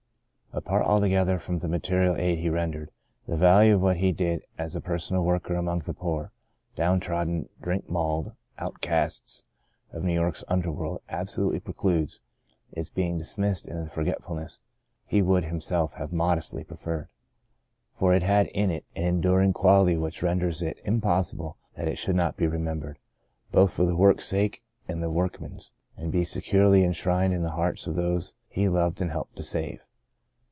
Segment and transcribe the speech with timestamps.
[0.53, 2.91] Apart altogether from the material aid he rendered,
[3.25, 6.33] the value of what he did as a personal worker among the poor,
[6.75, 9.45] downtrodden, drink mauled out casts
[9.93, 12.19] of New York's underworld absolutely precludes
[12.73, 14.59] its being dismissed into the forget fulness
[15.05, 17.07] he would himself have modestly pre ferred.
[17.93, 20.83] For it had in it an enduring quality The Greatest of These 27 which renders
[20.83, 22.99] it impossible that it should not be remembered,
[23.53, 27.51] both for the work's sake and the workman's, and be securely en shrined in the
[27.51, 29.87] hearts of those he loved and helped to save.